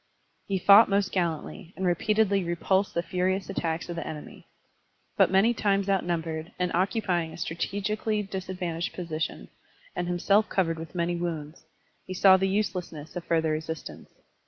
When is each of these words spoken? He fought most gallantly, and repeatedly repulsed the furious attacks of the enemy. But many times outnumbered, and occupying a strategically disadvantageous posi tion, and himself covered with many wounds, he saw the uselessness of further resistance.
He 0.47 0.57
fought 0.57 0.89
most 0.89 1.11
gallantly, 1.11 1.73
and 1.77 1.85
repeatedly 1.85 2.43
repulsed 2.43 2.95
the 2.95 3.03
furious 3.03 3.51
attacks 3.51 3.87
of 3.87 3.95
the 3.95 4.07
enemy. 4.07 4.47
But 5.15 5.29
many 5.29 5.53
times 5.53 5.87
outnumbered, 5.89 6.51
and 6.57 6.73
occupying 6.73 7.33
a 7.33 7.37
strategically 7.37 8.23
disadvantageous 8.23 8.91
posi 8.95 9.21
tion, 9.21 9.49
and 9.95 10.07
himself 10.07 10.49
covered 10.49 10.79
with 10.79 10.95
many 10.95 11.15
wounds, 11.17 11.65
he 12.03 12.15
saw 12.15 12.35
the 12.35 12.49
uselessness 12.49 13.15
of 13.15 13.25
further 13.25 13.51
resistance. 13.51 14.09